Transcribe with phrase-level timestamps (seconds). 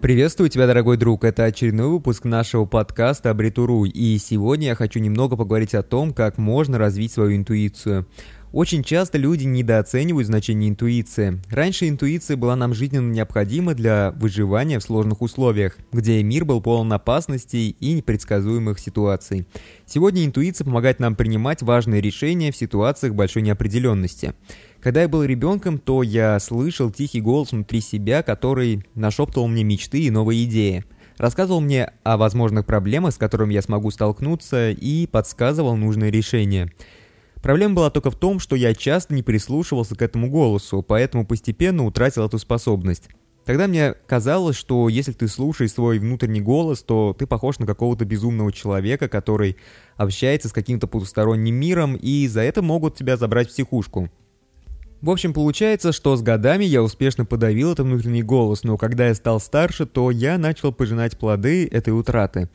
[0.00, 1.24] Приветствую тебя, дорогой друг.
[1.24, 3.84] Это очередной выпуск нашего подкаста «Абритуру».
[3.84, 8.06] И сегодня я хочу немного поговорить о том, как можно развить свою интуицию.
[8.52, 11.40] Очень часто люди недооценивают значение интуиции.
[11.50, 16.92] Раньше интуиция была нам жизненно необходима для выживания в сложных условиях, где мир был полон
[16.92, 19.46] опасностей и непредсказуемых ситуаций.
[19.84, 24.34] Сегодня интуиция помогает нам принимать важные решения в ситуациях большой неопределенности.
[24.82, 30.04] Когда я был ребенком, то я слышал тихий голос внутри себя, который нашептывал мне мечты
[30.04, 30.84] и новые идеи.
[31.18, 36.72] Рассказывал мне о возможных проблемах, с которыми я смогу столкнуться, и подсказывал нужные решения.
[37.42, 41.84] Проблема была только в том, что я часто не прислушивался к этому голосу, поэтому постепенно
[41.84, 43.10] утратил эту способность.
[43.44, 48.06] Тогда мне казалось, что если ты слушаешь свой внутренний голос, то ты похож на какого-то
[48.06, 49.56] безумного человека, который
[49.96, 54.10] общается с каким-то потусторонним миром, и за это могут тебя забрать в психушку.
[55.00, 59.14] В общем, получается, что с годами я успешно подавил этот внутренний голос, но когда я
[59.14, 62.50] стал старше, то я начал пожинать плоды этой утраты.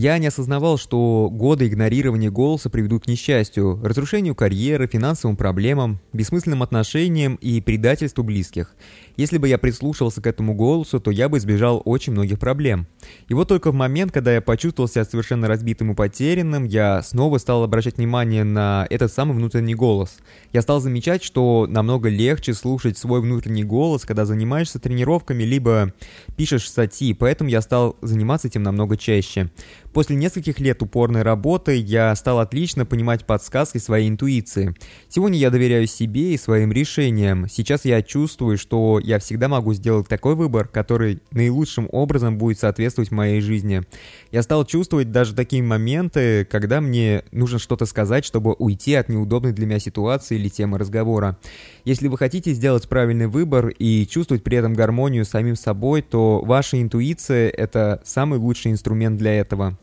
[0.00, 6.62] Я не осознавал, что годы игнорирования голоса приведут к несчастью, разрушению карьеры, финансовым проблемам, бессмысленным
[6.62, 8.76] отношениям и предательству близких.
[9.16, 12.86] Если бы я прислушивался к этому голосу, то я бы избежал очень многих проблем.
[13.26, 17.38] И вот только в момент, когда я почувствовал себя совершенно разбитым и потерянным, я снова
[17.38, 20.18] стал обращать внимание на этот самый внутренний голос.
[20.52, 25.92] Я стал замечать, что намного легче слушать свой внутренний голос, когда занимаешься тренировками, либо
[26.36, 29.50] пишешь статьи, поэтому я стал заниматься этим намного чаще.
[29.92, 34.74] После нескольких лет упорной работы я стал отлично понимать подсказки своей интуиции.
[35.08, 37.48] Сегодня я доверяю себе и своим решениям.
[37.48, 43.10] Сейчас я чувствую, что я всегда могу сделать такой выбор, который наилучшим образом будет соответствовать
[43.10, 43.82] моей жизни.
[44.30, 49.52] Я стал чувствовать даже такие моменты, когда мне нужно что-то сказать, чтобы уйти от неудобной
[49.52, 51.38] для меня ситуации или темы разговора.
[51.84, 56.40] Если вы хотите сделать правильный выбор и чувствовать при этом гармонию с самим собой, то
[56.40, 59.78] ваша интуиция– это самый лучший инструмент для этого.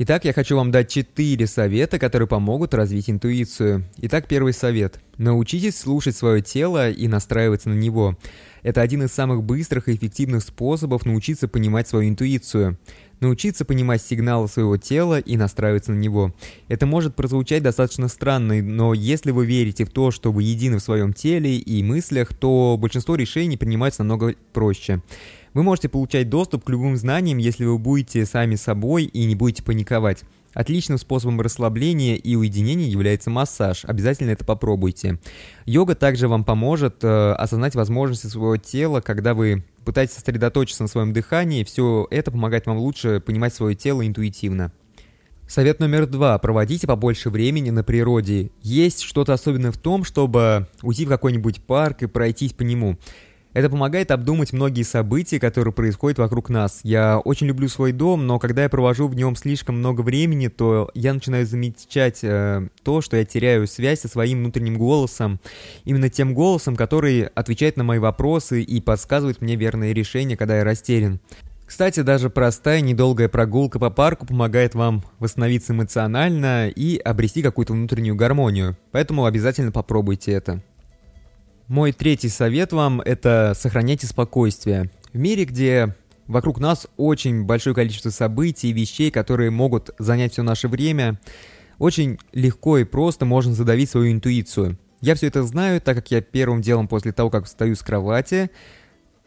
[0.00, 3.84] Итак, я хочу вам дать 4 совета, которые помогут развить интуицию.
[3.96, 5.00] Итак, первый совет.
[5.16, 8.16] Научитесь слушать свое тело и настраиваться на него.
[8.62, 12.78] Это один из самых быстрых и эффективных способов научиться понимать свою интуицию.
[13.20, 16.32] Научиться понимать сигналы своего тела и настраиваться на него.
[16.68, 20.82] Это может прозвучать достаточно странно, но если вы верите в то, что вы едины в
[20.82, 25.02] своем теле и мыслях, то большинство решений принимается намного проще.
[25.52, 29.64] Вы можете получать доступ к любым знаниям, если вы будете сами собой и не будете
[29.64, 30.22] паниковать.
[30.54, 33.84] Отличным способом расслабления и уединения является массаж.
[33.84, 35.18] Обязательно это попробуйте.
[35.66, 41.12] Йога также вам поможет э, осознать возможности своего тела, когда вы пытаетесь сосредоточиться на своем
[41.12, 41.64] дыхании.
[41.64, 44.72] Все это помогает вам лучше понимать свое тело интуитивно.
[45.48, 46.38] Совет номер два.
[46.38, 48.50] Проводите побольше времени на природе.
[48.60, 52.98] Есть что-то особенное в том, чтобы уйти в какой-нибудь парк и пройтись по нему.
[53.54, 56.80] Это помогает обдумать многие события, которые происходят вокруг нас.
[56.82, 60.90] Я очень люблю свой дом, но когда я провожу в нем слишком много времени, то
[60.94, 65.40] я начинаю замечать э, то, что я теряю связь со своим внутренним голосом.
[65.84, 70.64] Именно тем голосом, который отвечает на мои вопросы и подсказывает мне верные решения, когда я
[70.64, 71.18] растерян.
[71.68, 78.14] Кстати, даже простая недолгая прогулка по парку помогает вам восстановиться эмоционально и обрести какую-то внутреннюю
[78.14, 78.78] гармонию.
[78.90, 80.62] Поэтому обязательно попробуйте это.
[81.68, 84.90] Мой третий совет вам– это сохраняйте спокойствие.
[85.12, 85.94] В мире, где
[86.26, 91.20] вокруг нас очень большое количество событий и вещей, которые могут занять все наше время,
[91.78, 94.78] очень легко и просто можно задавить свою интуицию.
[95.02, 98.50] Я все это знаю, так как я первым делом после того, как встаю с кровати,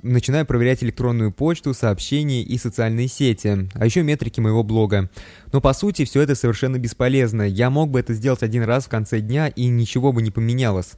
[0.02, 5.12] начинаю проверять электронную почту, сообщения и социальные сети, а еще метрики моего блога.
[5.54, 7.44] Но по сути все это совершенно бесполезно.
[7.44, 10.94] Я мог бы это сделать один раз в конце дня и ничего бы не поменялось.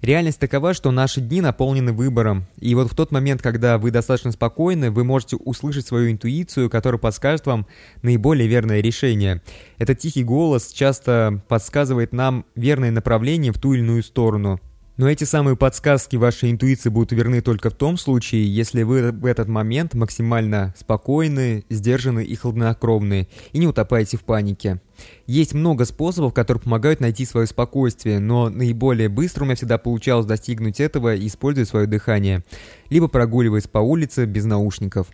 [0.00, 2.46] Реальность такова, что наши дни наполнены выбором.
[2.60, 7.00] И вот в тот момент, когда вы достаточно спокойны, вы можете услышать свою интуицию, которая
[7.00, 7.66] подскажет вам
[8.02, 9.42] наиболее верное решение.
[9.76, 14.60] Этот тихий голос часто подсказывает нам верное направление в ту или иную сторону.
[14.98, 19.26] Но эти самые подсказки вашей интуиции будут верны только в том случае, если вы в
[19.26, 24.80] этот момент максимально спокойны, сдержаны и хладнокровны, и не утопаете в панике.
[25.28, 30.26] Есть много способов, которые помогают найти свое спокойствие, но наиболее быстро у меня всегда получалось
[30.26, 32.42] достигнуть этого, используя свое дыхание,
[32.90, 35.06] либо прогуливаясь по улице без наушников.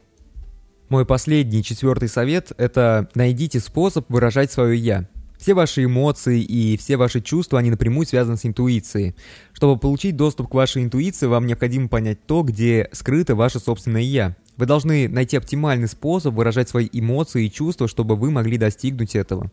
[0.88, 5.06] Мой последний, четвертый совет– это найдите способ выражать свое «я».
[5.44, 9.14] Все ваши эмоции и все ваши чувства, они напрямую связаны с интуицией.
[9.52, 14.36] Чтобы получить доступ к вашей интуиции, вам необходимо понять то, где скрыто ваше собственное «я».
[14.56, 19.50] Вы должны найти оптимальный способ выражать свои эмоции и чувства, чтобы вы могли достигнуть этого.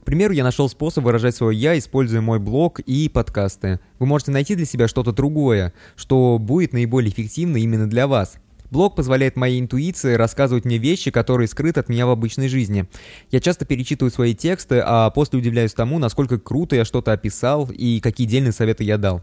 [0.00, 3.80] К примеру, я нашел способ выражать свое «я», используя мой блог и подкасты.
[3.98, 8.38] Вы можете найти для себя что-то другое, что будет наиболее эффективно именно для вас.
[8.74, 12.86] Блог позволяет моей интуиции рассказывать мне вещи, которые скрыты от меня в обычной жизни.
[13.30, 18.00] Я часто перечитываю свои тексты, а после удивляюсь тому, насколько круто я что-то описал и
[18.00, 19.22] какие дельные советы я дал.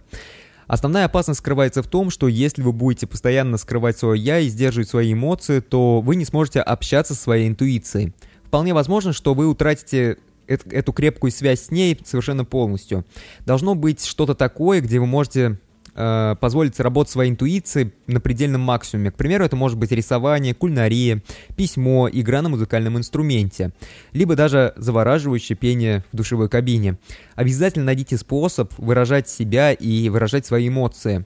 [0.67, 4.87] Основная опасность скрывается в том, что если вы будете постоянно скрывать свое «я» и сдерживать
[4.87, 8.13] свои эмоции, то вы не сможете общаться со своей интуицией.
[8.45, 10.15] Вполне возможно, что вы утратите
[10.47, 13.05] эту крепкую связь с ней совершенно полностью.
[13.45, 15.59] Должно быть что-то такое, где вы можете
[15.95, 19.11] э, позволить работать своей интуицией на предельном максимуме.
[19.11, 21.21] К примеру, это может быть рисование, кулинария,
[21.55, 23.71] письмо, игра на музыкальном инструменте,
[24.13, 26.97] либо даже завораживающее пение в душевой кабине.
[27.35, 31.25] Обязательно найдите способ выражать себя и выражать свои эмоции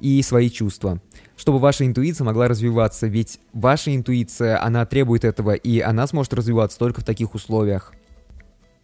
[0.00, 1.00] и свои чувства
[1.36, 6.78] чтобы ваша интуиция могла развиваться, ведь ваша интуиция, она требует этого, и она сможет развиваться
[6.78, 7.92] только в таких условиях.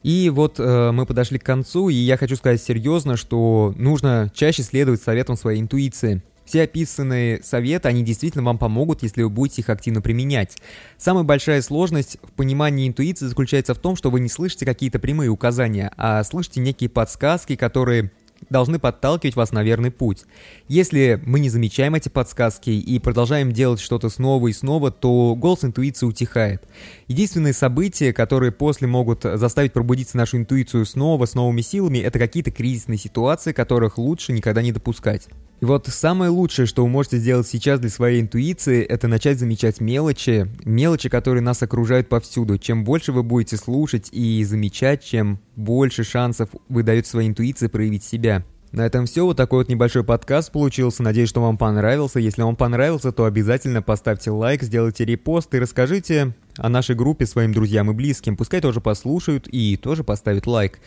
[0.02, 4.62] И вот э, мы подошли к концу, и я хочу сказать серьезно, что нужно чаще
[4.62, 6.22] следовать советам своей интуиции.
[6.44, 10.58] Все описанные советы, они действительно вам помогут, если вы будете их активно применять.
[10.98, 15.30] Самая большая сложность в понимании интуиции заключается в том, что вы не слышите какие-то прямые
[15.30, 18.10] указания, а слышите некие подсказки, которые
[18.52, 20.24] должны подталкивать вас на верный путь.
[20.68, 25.64] Если мы не замечаем эти подсказки и продолжаем делать что-то снова и снова, то голос
[25.64, 26.62] интуиции утихает.
[27.08, 32.52] Единственные события, которые после могут заставить пробудиться нашу интуицию снова, с новыми силами, это какие-то
[32.52, 35.28] кризисные ситуации, которых лучше никогда не допускать.
[35.62, 39.80] И вот самое лучшее, что вы можете сделать сейчас для своей интуиции, это начать замечать
[39.80, 42.58] мелочи, мелочи, которые нас окружают повсюду.
[42.58, 48.02] Чем больше вы будете слушать и замечать, чем больше шансов вы даете своей интуиции проявить
[48.02, 48.44] себя.
[48.72, 49.24] На этом все.
[49.24, 51.04] Вот такой вот небольшой подкаст получился.
[51.04, 52.18] Надеюсь, что вам понравился.
[52.18, 57.52] Если вам понравился, то обязательно поставьте лайк, сделайте репост и расскажите о нашей группе своим
[57.52, 58.36] друзьям и близким.
[58.36, 60.80] Пускай тоже послушают и тоже поставят лайк.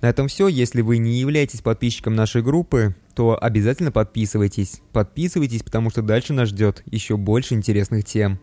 [0.00, 0.48] На этом все.
[0.48, 4.80] Если вы не являетесь подписчиком нашей группы, то обязательно подписывайтесь.
[4.92, 8.38] Подписывайтесь, потому что дальше нас ждет еще больше интересных тем.